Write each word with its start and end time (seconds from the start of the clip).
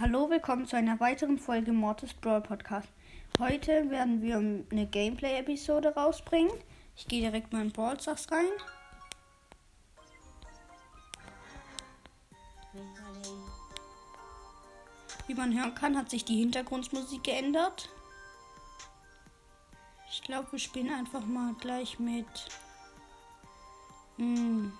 Hallo, 0.00 0.30
willkommen 0.30 0.64
zu 0.64 0.76
einer 0.76 0.98
weiteren 0.98 1.36
Folge 1.36 1.74
Mortis 1.74 2.14
Brawl 2.14 2.40
Podcast. 2.40 2.88
Heute 3.38 3.90
werden 3.90 4.22
wir 4.22 4.36
eine 4.36 4.86
Gameplay-Episode 4.86 5.94
rausbringen. 5.94 6.50
Ich 6.96 7.06
gehe 7.06 7.20
direkt 7.20 7.52
mal 7.52 7.60
in 7.60 7.70
Brawl 7.70 8.00
Stars 8.00 8.26
rein. 8.32 8.46
Wie 15.26 15.34
man 15.34 15.54
hören 15.54 15.74
kann, 15.74 15.98
hat 15.98 16.08
sich 16.08 16.24
die 16.24 16.38
Hintergrundmusik 16.38 17.22
geändert. 17.22 17.90
Ich 20.10 20.22
glaube, 20.22 20.50
wir 20.52 20.58
spielen 20.58 20.94
einfach 20.94 21.26
mal 21.26 21.52
gleich 21.60 21.98
mit. 21.98 22.24
Hm. 24.16 24.72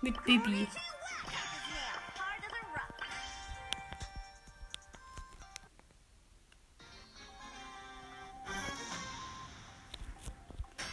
Mit 0.00 0.24
Bibi. 0.24 0.68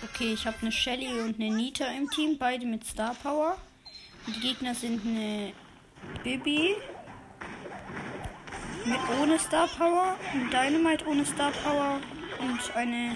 Okay, 0.03 0.33
ich 0.33 0.47
habe 0.47 0.57
eine 0.61 0.71
Shelly 0.71 1.19
und 1.19 1.39
eine 1.39 1.53
Nita 1.53 1.85
im 1.87 2.09
Team, 2.09 2.37
beide 2.37 2.65
mit 2.65 2.85
Star 2.85 3.13
Power. 3.15 3.57
Die 4.27 4.39
Gegner 4.39 4.73
sind 4.73 5.05
eine 5.05 5.53
Bibi 6.23 6.75
mit 8.85 8.99
ohne 9.21 9.37
Star 9.37 9.67
Power, 9.67 10.17
ein 10.33 10.49
Dynamite 10.49 11.05
ohne 11.07 11.25
Star 11.25 11.51
Power 11.51 11.99
und 12.39 12.75
eine 12.75 13.15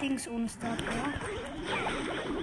Dings 0.00 0.28
ohne 0.28 0.48
Star 0.48 0.76
Power. 0.76 2.37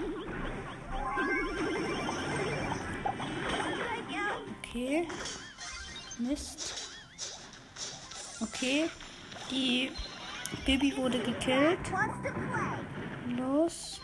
Okay. 4.76 5.08
Mist. 6.20 6.90
Okay. 8.42 8.90
Die 9.50 9.90
Baby 10.66 10.98
wurde 10.98 11.18
gekillt. 11.20 11.80
Los. 13.38 14.02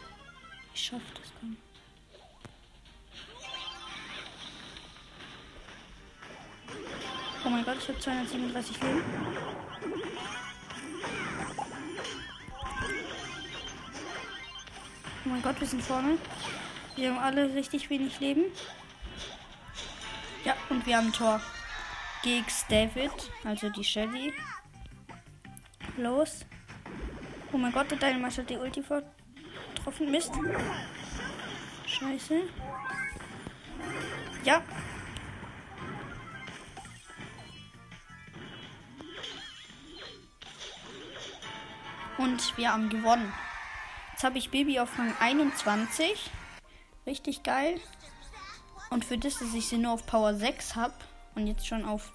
Ich 0.74 0.86
schaff 0.86 1.02
das 1.14 1.34
komm. 1.42 1.58
Oh 7.44 7.50
mein 7.50 7.66
Gott, 7.66 7.76
ich 7.78 7.90
habe 7.90 8.00
237 8.00 8.82
Leben. 8.82 9.04
Oh 15.26 15.30
mein 15.30 15.42
Gott, 15.42 15.60
wir 15.60 15.68
sind 15.68 15.84
vorne. 15.84 16.18
Wir 16.96 17.10
haben 17.10 17.20
alle 17.20 17.54
richtig 17.54 17.90
wenig 17.90 18.22
Leben. 18.22 18.46
Und 20.72 20.86
wir 20.86 20.98
haben 20.98 21.12
Tor. 21.12 21.42
Gegen 22.24 22.46
David, 22.70 23.12
also 23.44 23.70
die 23.70 23.84
Shelly. 23.84 24.34
Los. 25.98 26.46
Oh 27.52 27.58
mein 27.58 27.74
Gott, 27.74 27.92
der 27.92 27.98
Dynamite 27.98 28.42
hat 28.42 28.50
die 28.50 28.56
Ulti 28.56 28.82
vertroffen. 28.82 30.10
Mist. 30.10 30.32
Scheiße. 31.86 32.44
Ja. 34.46 34.64
Und 42.18 42.58
wir 42.58 42.72
haben 42.72 42.90
gewonnen. 42.90 43.34
Jetzt 44.12 44.24
habe 44.24 44.38
ich 44.38 44.52
Baby 44.52 44.80
auf 44.80 44.98
Rang 44.98 45.14
21. 45.20 46.30
Richtig 47.06 47.44
geil. 47.44 47.82
Und 48.92 49.06
für 49.06 49.17
das, 49.17 49.39
dass 49.39 49.53
ich 49.53 49.67
sie 49.67 49.78
nur 49.78 49.94
auf 49.94 50.06
Power 50.06 50.36
6 50.36 50.75
habe 50.75 50.94
und 51.36 51.47
jetzt 51.47 51.66
schon 51.66 51.86
auf 51.86 52.11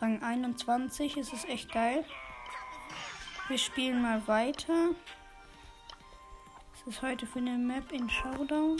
Rang 0.00 0.20
21, 0.20 1.16
ist 1.16 1.32
es 1.32 1.44
echt 1.44 1.72
geil. 1.72 2.04
Wir 3.46 3.56
spielen 3.56 4.02
mal 4.02 4.26
weiter. 4.26 4.90
Was 6.72 6.94
ist 6.94 7.02
heute 7.02 7.24
für 7.24 7.38
eine 7.38 7.56
Map 7.56 7.92
in 7.92 8.10
Showdown? 8.10 8.78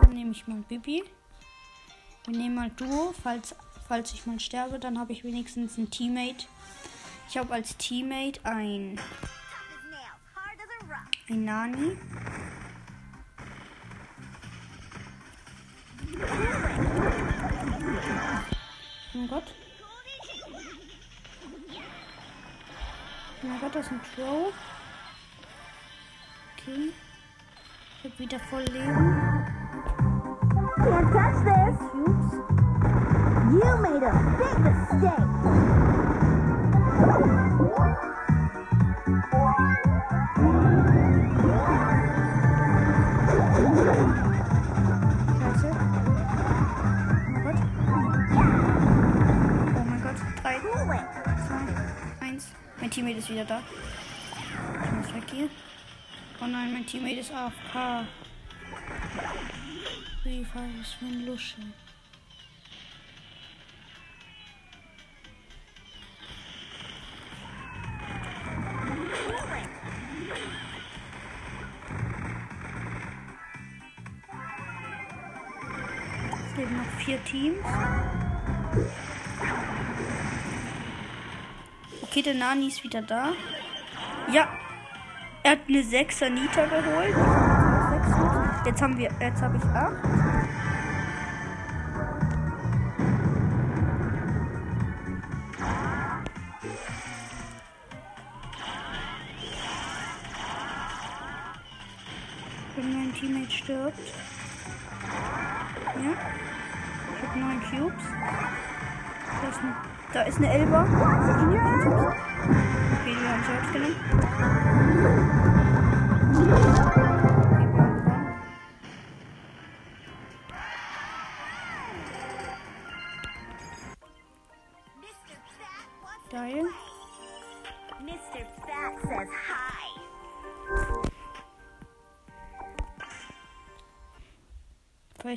Dann 0.00 0.10
nehme 0.10 0.32
ich 0.32 0.48
mal 0.48 0.62
Bibi. 0.68 1.04
Wir 2.26 2.36
nehmen 2.36 2.56
mal 2.56 2.70
Duo. 2.70 3.14
Falls, 3.22 3.54
falls 3.86 4.12
ich 4.12 4.26
mal 4.26 4.40
sterbe, 4.40 4.80
dann 4.80 4.98
habe 4.98 5.12
ich 5.12 5.22
wenigstens 5.22 5.78
ein 5.78 5.92
Teammate. 5.92 6.46
Ich 7.28 7.38
habe 7.38 7.54
als 7.54 7.76
Teammate 7.76 8.44
ein, 8.44 8.98
ein 11.28 11.44
Nani. 11.44 11.96
Oh 19.20 19.26
Gott. 19.26 19.42
Oh 23.42 23.46
mein 23.48 23.60
Gott, 23.60 23.74
das 23.74 23.86
ist 23.86 23.92
ein 23.92 24.00
Crow. 24.14 24.52
Okay. 26.54 26.92
Ich 27.98 28.10
hab 28.10 28.18
wieder 28.20 28.38
voll 28.38 28.62
Leben. 28.62 29.44
Can't 30.76 31.12
touch 31.12 31.42
this. 31.44 31.76
Cubes. 31.90 32.34
You 33.50 33.76
made 33.82 34.04
a 34.04 34.12
big 34.38 34.58
mistake. 34.60 35.38
Teammate 52.98 53.18
ist 53.18 53.30
wieder 53.30 53.44
da. 53.44 53.62
Ich 54.84 54.90
muss 54.90 55.14
weg 55.14 55.22
hier. 55.30 55.48
Oh 56.40 56.46
nein, 56.46 56.72
mein 56.72 56.84
Teammate 56.84 57.20
ist 57.20 57.30
AFK. 57.32 58.04
Wie 60.24 60.44
falsch 60.44 60.80
ist 60.82 60.96
mein 61.00 61.24
Lusche? 61.24 61.58
Es 76.50 76.56
leben 76.56 76.76
noch 76.76 77.00
vier 77.04 77.24
Teams. 77.24 77.58
Okay, 82.18 82.32
der 82.32 82.34
Nani 82.34 82.66
ist 82.66 82.82
wieder 82.82 83.00
da. 83.00 83.28
Ja. 84.32 84.48
Er 85.44 85.52
hat 85.52 85.60
eine 85.68 85.78
6er 85.78 86.30
Nita 86.30 86.64
geholt. 86.64 87.14
Jetzt 88.66 88.82
haben 88.82 88.98
wir, 88.98 89.08
jetzt 89.20 89.40
habe 89.40 89.56
ich 89.56 89.62
8. 89.62 90.37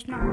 Vielleicht 0.04 0.24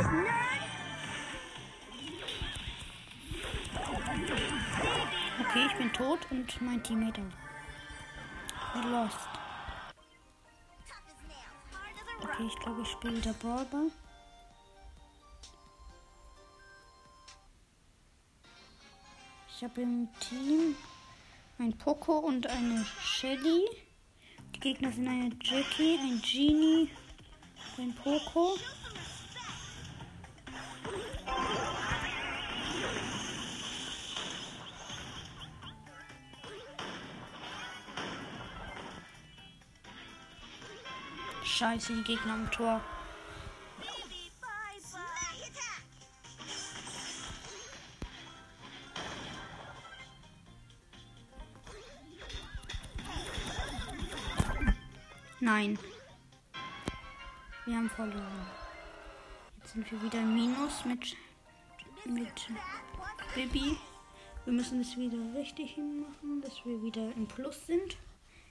it, 0.00 0.12
nerd. 0.12 0.38
Okay, 5.40 5.66
ich 5.66 5.76
bin 5.76 5.92
tot 5.92 6.18
und 6.30 6.60
mein 6.60 6.82
Teammate 6.82 7.20
auch. 7.20 7.47
Lost. 8.98 9.16
Okay, 12.20 12.46
ich 12.48 12.58
glaube, 12.58 12.82
ich 12.82 12.90
spiele 12.90 13.20
der 13.20 13.32
Brawler. 13.34 13.86
Ich 19.54 19.62
habe 19.62 19.82
im 19.82 20.08
Team 20.18 20.74
ein 21.58 21.78
Poco 21.78 22.18
und 22.18 22.48
eine 22.48 22.84
Shelly. 23.00 23.68
Die 24.56 24.60
Gegner 24.60 24.90
sind 24.90 25.06
eine 25.06 25.30
Jackie, 25.42 25.98
ein 26.00 26.20
Genie, 26.20 26.90
ein 27.76 27.94
Poco. 27.94 28.56
Scheiße, 41.58 41.92
die 41.92 42.04
Gegner 42.04 42.34
am 42.34 42.48
Tor. 42.52 42.80
Nein. 55.40 55.76
Wir 57.64 57.76
haben 57.76 57.90
verloren. 57.90 58.22
Jetzt 59.56 59.72
sind 59.72 59.90
wir 59.90 60.00
wieder 60.00 60.20
im 60.20 60.34
Minus 60.36 60.84
mit, 60.84 61.16
mit 62.04 62.48
Bibi. 63.34 63.76
Wir 64.44 64.52
müssen 64.52 64.80
es 64.80 64.96
wieder 64.96 65.18
richtig 65.36 65.72
hinmachen, 65.72 66.40
dass 66.40 66.64
wir 66.64 66.80
wieder 66.80 67.12
im 67.16 67.26
Plus 67.26 67.66
sind. 67.66 67.96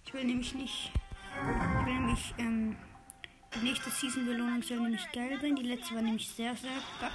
Ich 0.06 0.14
will 0.14 0.26
nämlich 0.26 0.54
nicht. 0.54 0.92
Ich 0.92 1.86
will 1.86 1.94
nämlich. 1.94 2.34
Ähm, 2.38 2.76
die 3.56 3.60
nächste 3.60 3.90
Season-Belohnung 3.90 4.62
soll 4.62 4.80
nämlich 4.80 5.12
geil 5.12 5.38
sein. 5.42 5.56
Die 5.56 5.64
letzte 5.64 5.96
war 5.96 6.02
nämlich 6.02 6.28
sehr, 6.30 6.56
sehr 6.56 6.72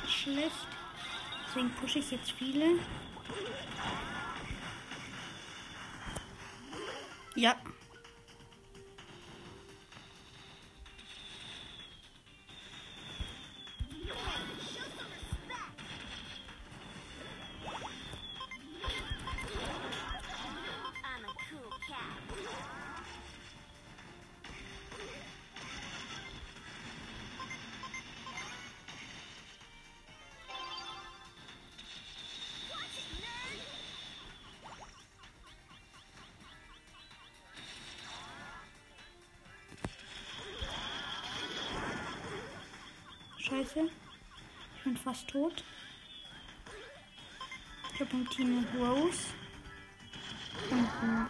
schlecht. 0.08 0.66
Deswegen 1.46 1.70
pushe 1.70 1.98
ich 1.98 2.10
jetzt 2.10 2.32
viele. 2.32 2.78
Ja. 7.34 7.56
Scheiße. 43.62 43.88
Ich 44.76 44.82
bin 44.82 44.96
fast 44.96 45.28
tot. 45.28 45.62
Ich 47.94 48.00
habe 48.00 48.10
im 48.10 48.28
Team 48.30 48.66
Rose. 48.76 49.28
Und 50.68 50.88
ein 51.02 51.28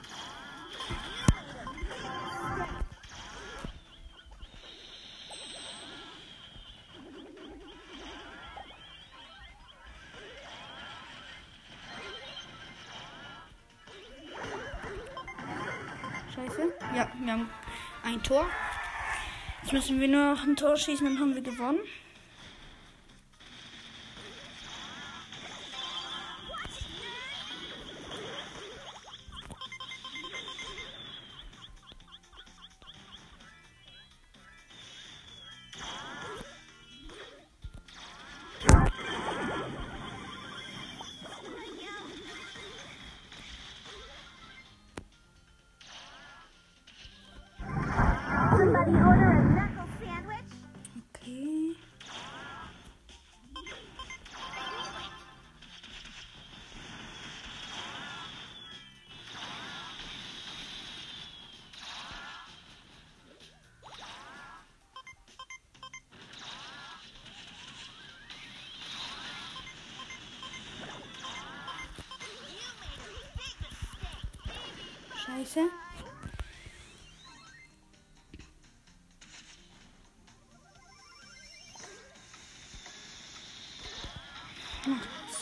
Scheiße. 16.34 16.72
Ja, 16.96 17.12
wir 17.14 17.32
haben 17.32 17.50
ein 18.04 18.22
Tor. 18.22 18.46
Jetzt 19.62 19.72
müssen 19.74 20.00
wir 20.00 20.08
nur 20.08 20.34
noch 20.34 20.42
ein 20.44 20.56
Tor 20.56 20.78
schießen, 20.78 21.06
dann 21.06 21.18
haben 21.18 21.34
wir 21.34 21.42
gewonnen. 21.42 21.80
Scheiße. 75.32 75.60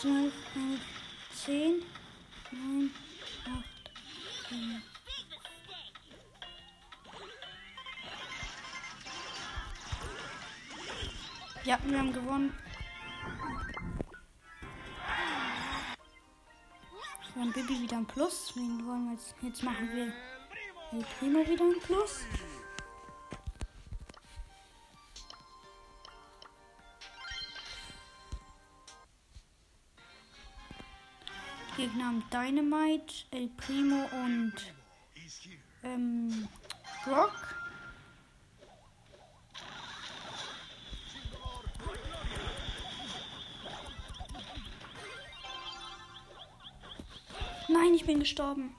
zwölf, 0.01 0.33
elf, 0.55 0.81
zehn, 1.35 1.83
neun, 2.53 2.91
acht, 3.45 3.91
sieben. 4.49 4.83
Ja, 11.65 11.79
wir 11.85 11.99
haben 11.99 12.13
gewonnen. 12.13 12.55
Dann 17.41 17.53
Bibi 17.53 17.81
wieder 17.81 17.97
ein 17.97 18.07
Plus. 18.07 18.53
Wen 18.55 18.87
wollen 18.87 19.07
wir 19.07 19.13
jetzt? 19.13 19.35
Jetzt 19.41 19.63
machen 19.63 19.89
wir 19.95 20.13
El 20.93 21.05
Primo 21.19 21.39
wieder 21.49 21.65
ein 21.65 21.81
Plus. 21.81 22.21
Gegner 31.77 32.05
haben 32.05 32.25
Dynamite, 32.31 33.15
El 33.31 33.49
Primo 33.57 34.07
und 34.13 34.53
ähm, 35.83 36.47
Brock. 37.07 37.50
Nein, 47.91 47.97
ich 47.97 48.07
bin 48.07 48.21
gestorben. 48.21 48.73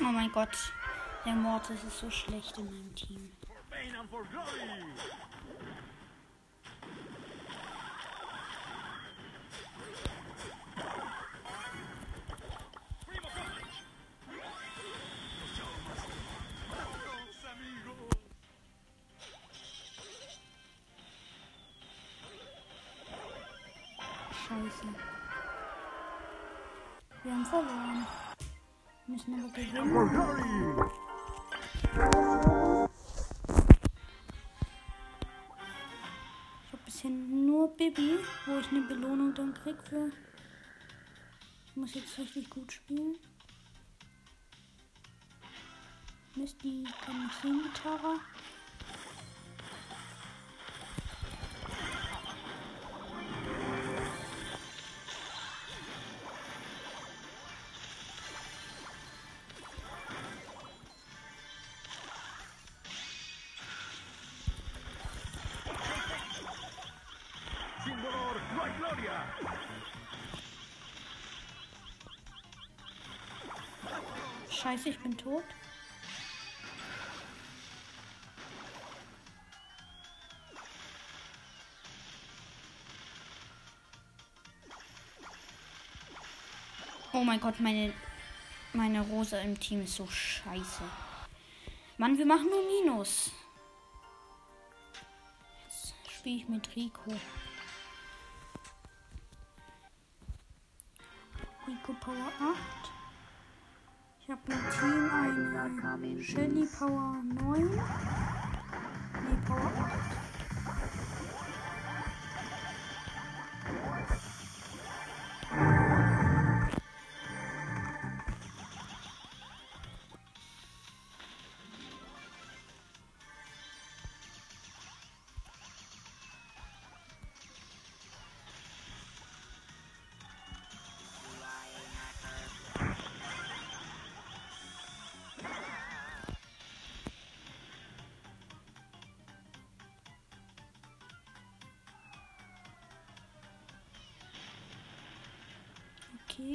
Oh 0.00 0.04
mein 0.12 0.32
Gott. 0.32 0.48
Der 1.24 1.34
Mortis 1.34 1.84
ist 1.84 2.00
so 2.00 2.10
schlecht 2.10 2.58
in 2.58 2.64
meinem 2.64 2.94
Team. 2.96 3.30
Müssen 29.26 29.44
aber 29.44 29.52
gewinnen. 29.52 30.90
Ich 36.64 36.72
habe 36.72 36.82
bisher 36.84 37.10
nur 37.10 37.68
Bibi, 37.76 38.18
wo 38.46 38.58
ich 38.58 38.68
eine 38.68 38.80
Belohnung 38.82 39.34
dann 39.34 39.52
krieg 39.52 39.76
für. 39.88 40.10
Ich 41.66 41.76
muss 41.76 41.94
jetzt 41.94 42.18
richtig 42.18 42.48
gut 42.48 42.72
spielen. 42.72 43.16
Mist, 46.36 46.62
die 46.62 46.84
kann 47.04 47.24
nicht 47.24 47.42
sehen, 47.42 47.60
die 47.62 47.72
Scheiße, 74.70 74.90
ich 74.90 74.98
bin 75.00 75.16
tot. 75.18 75.42
Oh 87.12 87.24
mein 87.24 87.40
Gott, 87.40 87.58
meine, 87.58 87.92
meine 88.72 89.00
Rosa 89.00 89.40
im 89.40 89.58
Team 89.58 89.82
ist 89.82 89.96
so 89.96 90.06
scheiße. 90.06 90.84
Mann, 91.98 92.16
wir 92.16 92.26
machen 92.26 92.48
nur 92.48 92.62
Minus. 92.64 93.32
Jetzt 95.64 95.94
spiele 96.12 96.36
ich 96.36 96.48
mit. 96.48 96.76
Rico 96.76 97.10
Team 104.46 105.10
eine 105.12 106.22
Shelly 106.22 106.66
Power 106.66 107.16
9. 107.22 107.68
Nee, 107.68 107.78
Power 109.46 109.72
8. 109.76 110.19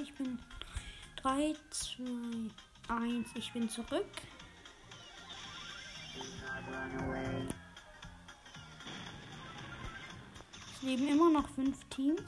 ich 0.05 0.13
bin 0.13 0.38
3, 1.15 1.55
2, 1.71 2.03
1. 2.89 3.29
Ich 3.33 3.51
bin 3.53 3.67
zurück. 3.67 4.05
Es 10.74 10.81
leben 10.83 11.07
immer 11.07 11.31
noch 11.31 11.50
fünf 11.50 11.83
Teams. 11.85 12.21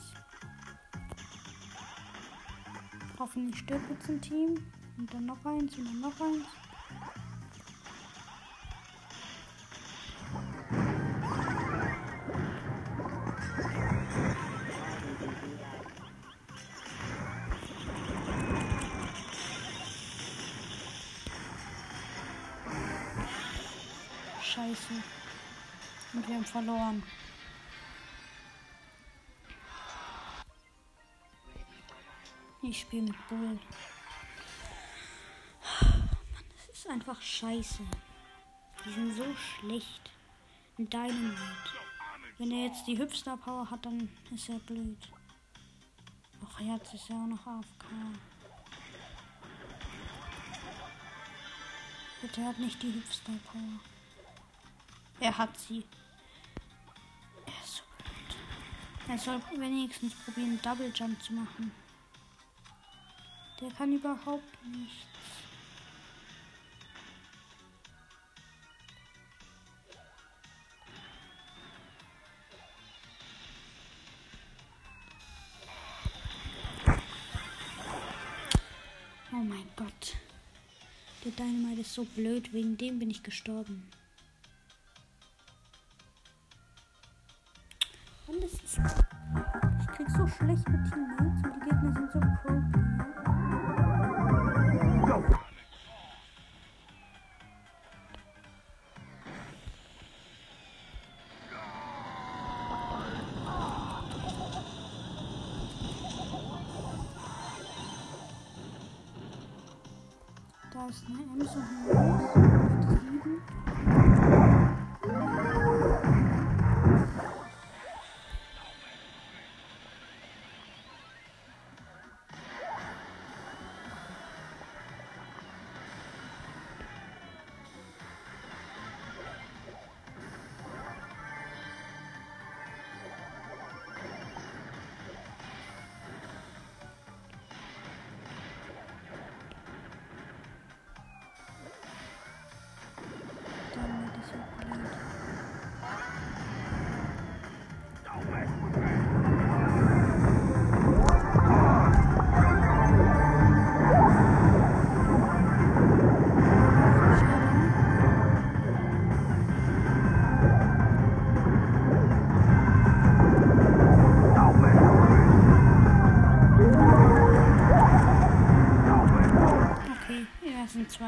Hoffentlich 3.19 3.59
stirbt 3.59 3.89
jetzt 3.91 4.09
ein 4.09 4.21
Team. 4.21 4.55
Und 4.97 5.13
dann 5.13 5.27
noch 5.27 5.45
eins 5.45 5.77
und 5.77 5.85
dann 5.85 5.99
noch 6.01 6.19
eins. 6.19 6.45
Verloren. 26.49 27.03
Ich 32.61 32.81
spiele 32.81 33.03
mit 33.03 33.27
Bull. 33.29 33.59
Mann, 35.81 36.45
das 36.55 36.77
ist 36.77 36.89
einfach 36.89 37.21
scheiße. 37.21 37.83
Die 38.85 38.91
sind 38.91 39.15
so 39.15 39.25
schlecht. 39.35 40.11
Ein 40.77 40.89
Dynamite. 40.89 41.37
Wenn 42.37 42.51
er 42.51 42.67
jetzt 42.67 42.85
die 42.85 42.97
Hüpster 42.97 43.37
Power 43.37 43.69
hat, 43.69 43.85
dann 43.85 44.09
ist 44.33 44.49
er 44.49 44.59
blöd. 44.59 44.97
Ach, 46.45 46.59
Herz 46.59 46.93
ist 46.93 47.09
ja 47.09 47.15
auch 47.15 47.27
noch 47.27 47.47
AFK. 47.47 47.85
Bitte 52.21 52.45
hat 52.45 52.59
nicht 52.59 52.81
die 52.81 52.93
Hüpster 52.93 53.33
Power. 53.51 53.79
Er 55.19 55.37
hat 55.37 55.57
sie. 55.57 55.83
Er 59.09 59.17
soll 59.17 59.41
wenigstens 59.55 60.13
probieren, 60.13 60.59
Double 60.61 60.91
Jump 60.93 61.21
zu 61.23 61.33
machen. 61.33 61.71
Der 63.59 63.71
kann 63.71 63.93
überhaupt 63.93 64.43
nichts. 64.65 65.07
Oh 79.31 79.35
mein 79.35 79.67
Gott. 79.75 80.15
Der 81.23 81.31
Dynamite 81.31 81.81
ist 81.81 81.93
so 81.93 82.03
blöd, 82.03 82.51
wegen 82.51 82.77
dem 82.77 82.99
bin 82.99 83.09
ich 83.09 83.23
gestorben. 83.23 83.87
So 90.37 90.45
schlechte 90.45 90.71
Teammates 90.71 91.43
und 91.43 91.55
die 91.55 91.69
Gegner 91.69 91.93
sind 91.93 92.11
so 92.11 92.19
pro 92.19 92.53
Da 110.71 110.87
ist 110.87 111.03
eine 111.07 111.23
Ems 111.33 111.96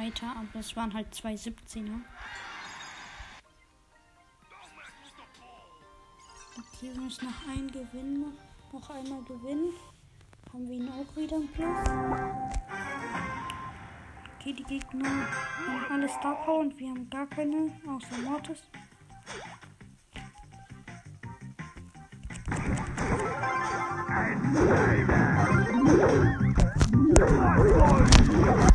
ein 0.09 0.15
zweiter, 0.15 0.35
aber 0.35 0.59
es 0.59 0.75
waren 0.75 0.93
halt 0.93 1.13
zwei 1.13 1.33
17er. 1.33 2.01
Okay, 6.57 6.93
wir 6.93 7.01
müssen 7.01 7.25
noch 7.25 7.47
einen 7.47 7.71
gewinnen. 7.71 8.37
Noch 8.71 8.89
einmal 8.89 9.21
gewinnen. 9.23 9.73
Haben 10.53 10.67
wir 10.67 10.75
ihn 10.77 10.89
auch 10.89 11.15
wieder 11.15 11.37
im 11.37 11.47
Plus. 11.47 11.67
Okay, 14.39 14.53
die 14.53 14.63
Gegner 14.63 15.09
haben 15.67 15.85
alle 15.91 16.09
Star 16.09 16.35
Power 16.45 16.59
und 16.59 16.77
wir 16.79 16.89
haben 16.89 17.09
gar 17.09 17.27
keine, 17.27 17.71
außer 17.87 18.17
Mortis. 18.23 18.63
Bullseye. 28.39 28.68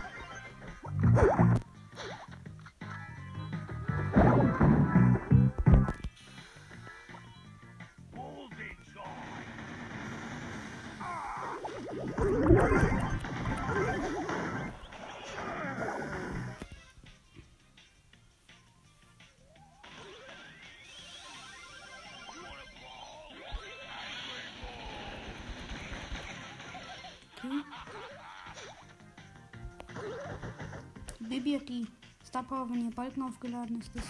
Baby 31.28 31.54
hat 31.54 31.68
die 31.68 31.86
Star 32.26 32.42
Power, 32.42 32.68
wenn 32.68 32.84
ihr 32.84 32.94
Balken 32.94 33.22
aufgeladen 33.22 33.80
ist, 33.80 33.90
das. 33.94 34.04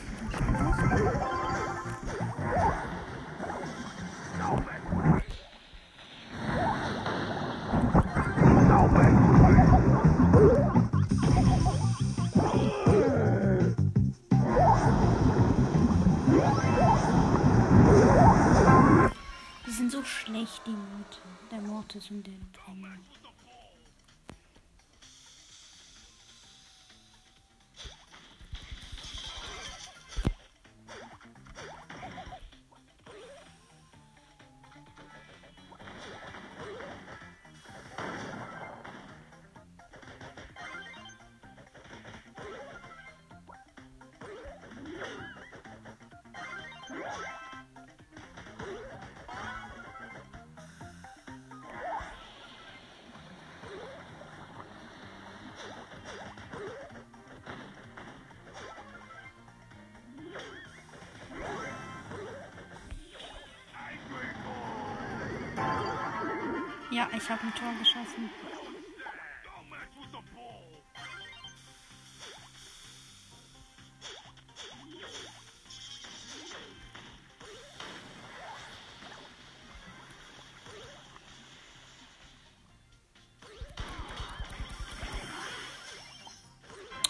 Die 19.66 19.70
sind 19.70 19.92
so 19.92 20.02
schlecht, 20.02 20.62
die 20.66 20.70
Morte. 20.70 21.18
Der 21.50 21.60
Mortis 21.60 22.10
und 22.10 22.26
der 22.26 22.32
Brenner. 22.52 22.98
Ja, 66.94 67.08
ich 67.12 67.28
habe 67.28 67.42
ein 67.42 67.54
Tor 67.56 67.74
geschossen. 67.80 68.30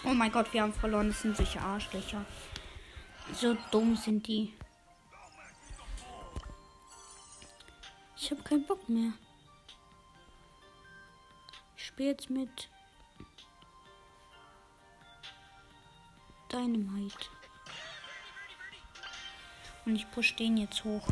Oh 0.03 0.15
mein 0.15 0.33
Gott, 0.33 0.51
wir 0.55 0.63
haben 0.63 0.73
verloren. 0.73 1.09
Das 1.09 1.21
sind 1.21 1.37
solche 1.37 1.61
Arschlöcher. 1.61 2.25
So 3.35 3.55
dumm 3.71 3.97
sind 3.97 4.27
die. 4.27 4.55
Ich 8.17 8.31
habe 8.31 8.43
keinen 8.43 8.65
Bock 8.65 8.89
mehr. 8.89 9.13
Ich 11.95 11.97
spiele 11.97 12.11
jetzt 12.11 12.29
mit 12.29 12.69
Dynamite. 16.51 17.29
Und 19.87 19.95
ich 19.95 20.11
push 20.11 20.35
den 20.35 20.57
jetzt 20.57 20.83
hoch. 20.83 21.07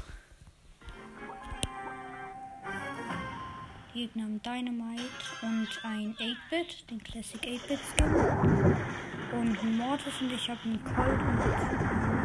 Gegner 3.95 4.25
haben 4.25 4.43
Dynamite 4.43 5.03
und 5.43 5.69
ein 5.85 6.17
8-Bit, 6.17 6.91
den 6.91 7.01
Classic 7.05 7.41
8-Bit 7.41 7.79
Skin. 7.79 8.13
Und 9.39 9.63
ein 9.63 9.77
Mortis 9.77 10.21
und 10.21 10.33
ich 10.33 10.51
habe 10.51 10.61
einen 10.65 10.83
Colt 10.83 11.21
und 11.21 12.22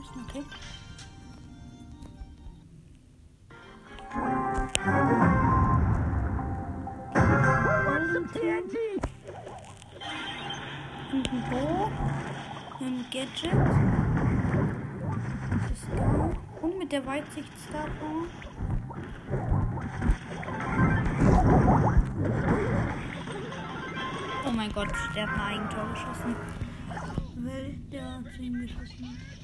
ist 0.00 0.10
okay. 0.28 0.44
Und 11.10 11.28
ein 11.32 11.44
Bo. 11.50 11.90
Ein 12.80 13.04
Gadget. 13.10 13.52
Geil. 15.96 16.36
Und 16.60 16.78
mit 16.78 16.92
der 16.92 17.06
Weitsicht. 17.06 17.48
Oh 24.46 24.50
mein 24.50 24.72
Gott, 24.72 24.88
der 25.14 25.22
hat 25.26 25.34
ein 25.34 25.40
Eigentor 25.40 25.88
geschossen. 25.90 26.36
Weil 27.36 27.74
der 27.90 28.22
zu 28.34 28.42
ihm 28.42 28.60
geschossen 28.60 29.37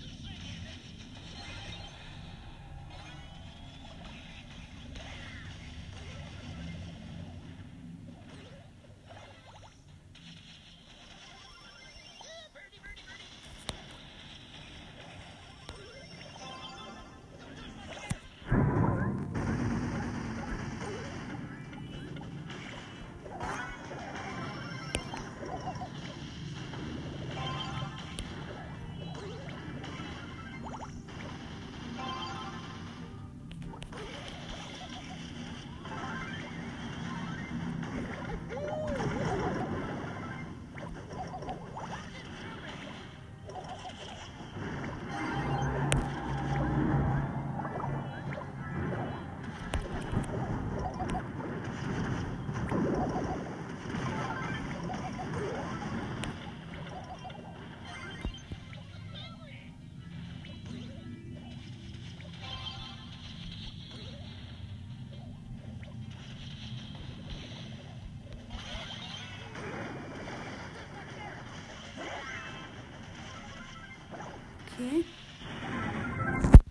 Okay. 74.85 75.05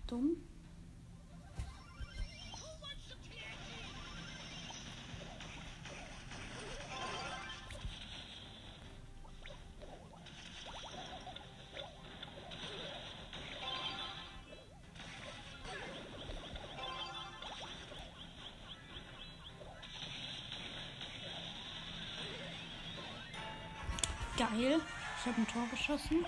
Dumm. 0.06 0.36
Geil. 24.36 24.80
Ich 25.18 25.26
habe 25.26 25.40
ein 25.40 25.46
Tor 25.48 25.66
geschossen. 25.70 26.24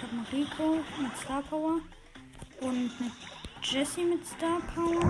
Ich 0.00 0.06
habe 0.06 0.14
Rico 0.32 0.76
mit 1.00 1.16
Star 1.16 1.42
Power 1.42 1.80
und 2.60 3.00
mit 3.00 3.12
Jessie 3.62 4.04
mit 4.04 4.26
Star 4.26 4.60
Power. 4.74 5.00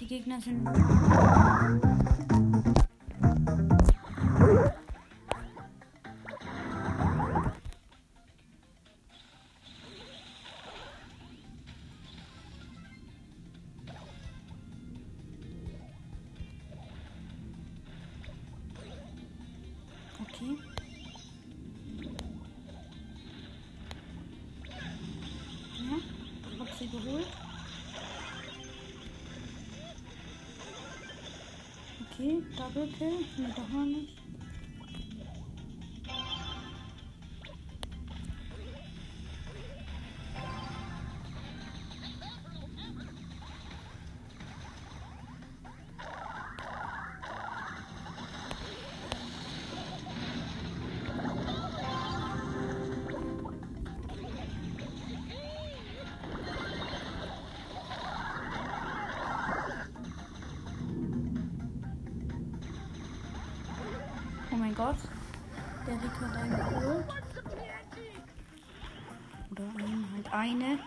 Die 0.00 0.06
Gegner 0.06 0.40
sind 0.40 0.64
Double 33.36 33.44
Kill. 33.44 33.46
Nee, 33.46 33.52
doch 33.56 33.68
noch 33.68 34.01
Gott. 64.82 64.96
Der 65.86 65.94
Rico 65.94 66.26
hat 66.26 66.36
einen 66.38 66.56
geholt. 66.56 67.04
Oder 69.52 69.62
einen, 69.78 70.08
halt 70.12 70.34
eine. 70.34 70.78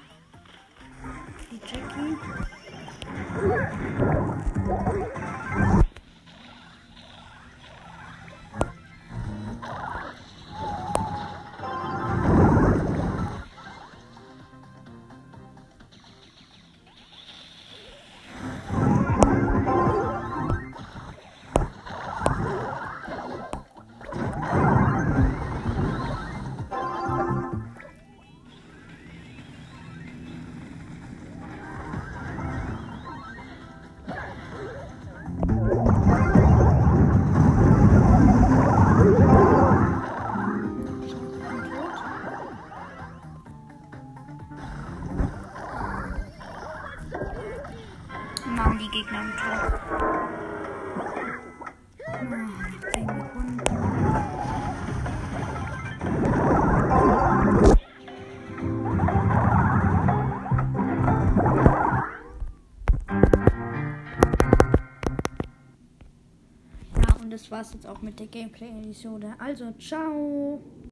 War's 67.65 67.73
jetzt 67.73 67.88
auch 67.88 68.01
mit 68.01 68.19
der 68.19 68.28
Gameplay-Episode. 68.28 69.34
Also, 69.39 69.71
ciao! 69.80 70.62